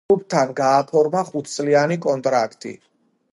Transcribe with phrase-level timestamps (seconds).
[0.11, 2.75] კლუბთან გააფორმა ხუთწლიანი კონტრაქტი.